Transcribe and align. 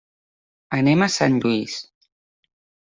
Anem 0.79 1.05
a 1.07 1.09
Sant 1.17 1.37
Lluís. 1.45 1.79